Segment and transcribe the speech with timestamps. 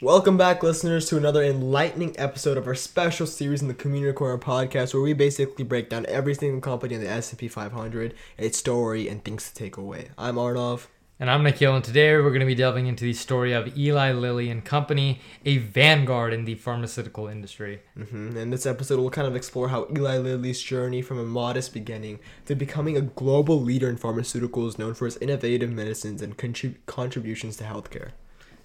[0.00, 4.38] Welcome back, listeners, to another enlightening episode of our special series in the Community Corner
[4.38, 9.08] podcast, where we basically break down every single company in the S&P 500, its story,
[9.08, 10.08] and things to take away.
[10.16, 10.86] I'm Arnov.
[11.22, 14.10] And I'm Nikhil, and today we're going to be delving into the story of Eli
[14.10, 17.80] Lilly and Company, a vanguard in the pharmaceutical industry.
[17.96, 18.36] Mm-hmm.
[18.36, 22.18] In this episode, we'll kind of explore how Eli Lilly's journey from a modest beginning
[22.46, 27.56] to becoming a global leader in pharmaceuticals known for its innovative medicines and contrib- contributions
[27.58, 28.10] to healthcare.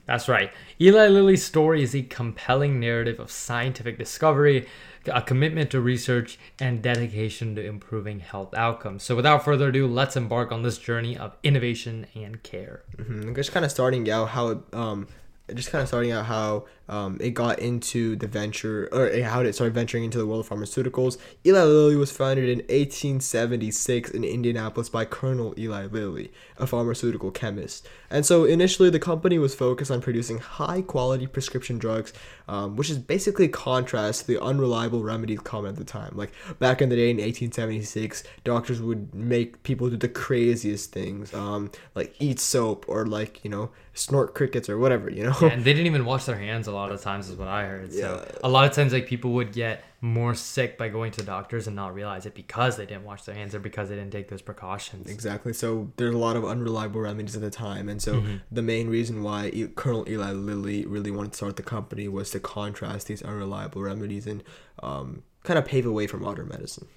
[0.07, 0.51] That's right.
[0.79, 4.67] Eli Lilly's story is a compelling narrative of scientific discovery,
[5.05, 9.03] a commitment to research, and dedication to improving health outcomes.
[9.03, 12.83] So, without further ado, let's embark on this journey of innovation and care.
[12.95, 13.35] Mm-hmm.
[13.35, 15.07] Just kind of starting out how it, um,
[15.53, 19.53] just kind of starting out how um, it got into the venture or how it
[19.53, 21.17] started venturing into the world of pharmaceuticals.
[21.45, 27.87] Eli Lilly was founded in 1876 in Indianapolis by Colonel Eli Lilly, a pharmaceutical chemist.
[28.09, 32.13] And so initially, the company was focused on producing high quality prescription drugs,
[32.47, 36.13] um, which is basically contrast to the unreliable remedies common at the time.
[36.15, 41.33] Like back in the day in 1876, doctors would make people do the craziest things,
[41.33, 45.36] um, like eat soap or like you know snort crickets or whatever, you know.
[45.41, 47.65] Yeah, and they didn't even wash their hands a lot of times, is what I
[47.65, 47.93] heard.
[47.93, 48.37] So Yeah.
[48.43, 51.75] a lot of times, like people would get more sick by going to doctors and
[51.75, 54.41] not realize it because they didn't wash their hands or because they didn't take those
[54.43, 55.09] precautions.
[55.09, 55.53] Exactly.
[55.53, 59.23] So there's a lot of unreliable remedies at the time, and so the main reason
[59.23, 63.21] why e- Colonel Eli Lilly really wanted to start the company was to contrast these
[63.23, 64.43] unreliable remedies and
[64.83, 66.87] um, kind of pave a way for modern medicine.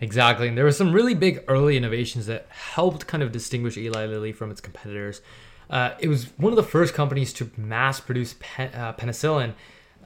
[0.00, 0.46] Exactly.
[0.48, 4.32] And there were some really big early innovations that helped kind of distinguish Eli Lilly
[4.32, 5.22] from its competitors.
[5.68, 9.54] Uh, it was one of the first companies to mass produce pen, uh, penicillin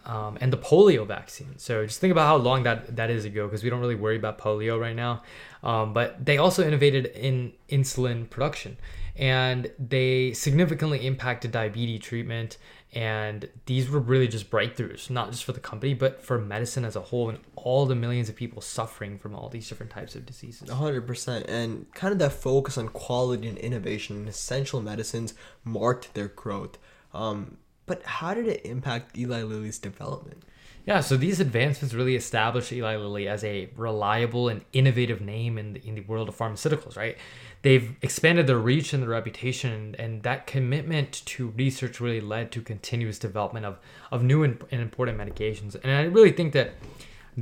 [0.06, 1.58] um, and the polio vaccine.
[1.58, 4.16] So just think about how long that, that is ago because we don't really worry
[4.16, 5.22] about polio right now.
[5.62, 8.78] Um, but they also innovated in insulin production
[9.20, 12.56] and they significantly impacted diabetes treatment.
[12.92, 16.96] And these were really just breakthroughs, not just for the company, but for medicine as
[16.96, 20.26] a whole and all the millions of people suffering from all these different types of
[20.26, 20.68] diseases.
[20.68, 26.14] Hundred percent, and kind of that focus on quality and innovation in essential medicines marked
[26.14, 26.78] their growth.
[27.14, 30.42] Um, but how did it impact Eli Lilly's development?
[30.90, 35.74] Yeah, so these advancements really established Eli Lilly as a reliable and innovative name in
[35.74, 37.16] the, in the world of pharmaceuticals, right?
[37.62, 42.60] They've expanded their reach and their reputation, and that commitment to research really led to
[42.60, 43.78] continuous development of,
[44.10, 45.76] of new and, and important medications.
[45.80, 46.72] And I really think that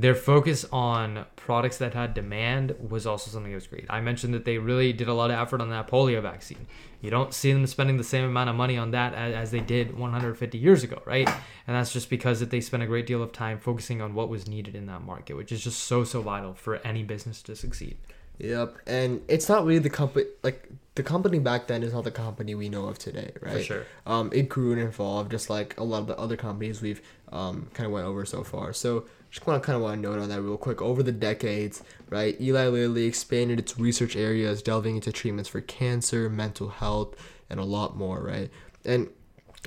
[0.01, 3.85] their focus on products that had demand was also something that was great.
[3.89, 6.67] I mentioned that they really did a lot of effort on that polio vaccine.
[7.01, 9.59] You don't see them spending the same amount of money on that as, as they
[9.59, 11.27] did 150 years ago, right?
[11.27, 14.29] And that's just because that they spent a great deal of time focusing on what
[14.29, 17.55] was needed in that market, which is just so so vital for any business to
[17.55, 17.97] succeed.
[18.37, 22.11] Yep, and it's not really the company like the company back then is not the
[22.11, 23.65] company we know of today, right?
[23.65, 23.85] sure.
[24.05, 27.01] Um, it grew and evolved just like a lot of the other companies we've
[27.33, 28.71] um kind of went over so far.
[28.71, 30.81] So just want kind of want to note on that real quick.
[30.81, 36.29] Over the decades, right, Eli Lilly expanded its research areas, delving into treatments for cancer,
[36.29, 37.15] mental health,
[37.49, 38.49] and a lot more, right?
[38.85, 39.09] And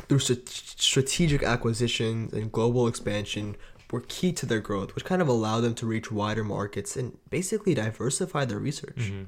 [0.09, 3.57] through st- strategic acquisitions and global expansion
[3.91, 7.19] were key to their growth, which kind of allowed them to reach wider markets and
[7.31, 8.97] basically diversify their research.
[8.97, 9.25] Mm-hmm.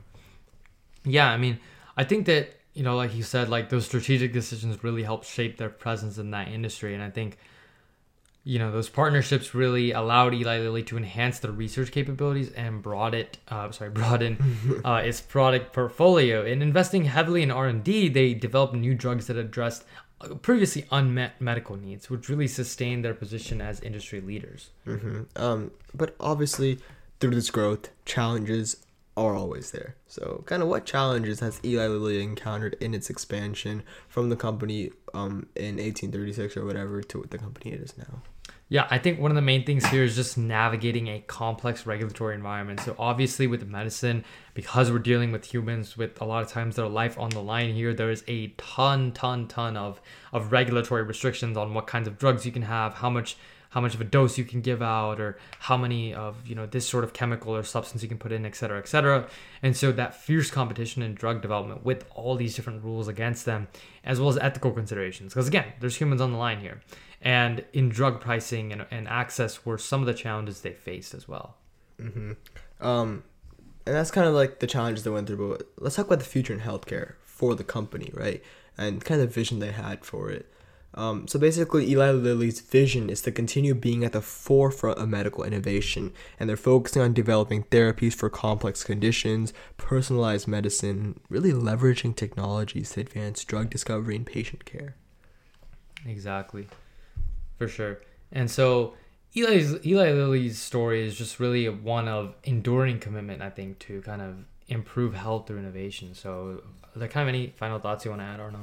[1.05, 1.61] Yeah, I mean,
[1.97, 5.59] I think that you know, like you said, like those strategic decisions really helped shape
[5.59, 7.39] their presence in that industry, and I think
[8.45, 13.15] you know those partnerships really allowed Eli Lilly to enhance their research capabilities and brought
[13.15, 16.45] it, uh, sorry, broaden uh, its product portfolio.
[16.45, 19.85] In investing heavily in R and D, they developed new drugs that addressed
[20.21, 24.71] uh, previously unmet medical needs, which really sustained their position as industry leaders.
[24.85, 26.79] hmm Um, but obviously,
[27.21, 28.85] through this growth, challenges
[29.17, 29.97] are always there.
[30.07, 34.91] So, kind of what challenges has Eli Lilly encountered in its expansion from the company
[35.13, 38.23] um, in 1836 or whatever to what the company it is now?
[38.69, 42.35] Yeah, I think one of the main things here is just navigating a complex regulatory
[42.35, 42.81] environment.
[42.81, 44.25] So obviously with medicine,
[44.55, 47.75] because we're dealing with humans with a lot of times their life on the line
[47.75, 50.01] here, there is a ton, ton, ton of,
[50.33, 53.37] of regulatory restrictions on what kinds of drugs you can have, how much
[53.75, 56.65] how much of a dose you can give out or how many of you know
[56.65, 59.27] this sort of chemical or substance you can put in et cetera et cetera
[59.63, 63.67] and so that fierce competition in drug development with all these different rules against them
[64.05, 66.81] as well as ethical considerations because again there's humans on the line here
[67.21, 71.29] and in drug pricing and, and access were some of the challenges they faced as
[71.29, 71.57] well
[72.81, 73.25] Um,
[73.87, 75.57] and that's kind of like the challenges they went through.
[75.57, 78.43] But let's talk about the future in healthcare for the company, right?
[78.77, 80.51] And kind of the vision they had for it.
[80.97, 85.43] Um, so basically, Eli Lilly's vision is to continue being at the forefront of medical
[85.43, 92.91] innovation, and they're focusing on developing therapies for complex conditions, personalized medicine, really leveraging technologies
[92.93, 94.95] to advance drug discovery and patient care.
[96.07, 96.69] Exactly,
[97.59, 98.01] for sure.
[98.31, 98.95] And so
[99.35, 104.23] Eli's Eli Lilly's story is just really one of enduring commitment, I think, to kind
[104.23, 106.15] of improve health through innovation.
[106.15, 106.63] So,
[106.95, 108.61] are there kind of any final thoughts you want to add or no?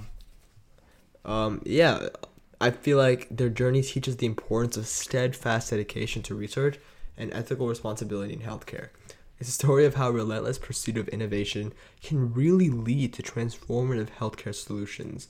[1.23, 2.09] Um, yeah,
[2.59, 6.77] I feel like their journey teaches the importance of steadfast dedication to research
[7.17, 8.89] and ethical responsibility in healthcare.
[9.39, 11.73] It's a story of how relentless pursuit of innovation
[12.03, 15.27] can really lead to transformative healthcare solutions.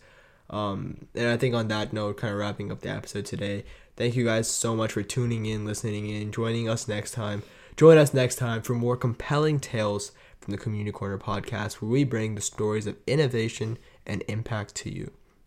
[0.49, 3.63] Um, and I think on that note, kind of wrapping up the episode today,
[3.95, 7.43] thank you guys so much for tuning in, listening in, joining us next time.
[7.77, 10.11] Join us next time for more compelling tales
[10.41, 14.93] from the Community Corner podcast, where we bring the stories of innovation and impact to
[14.93, 15.11] you.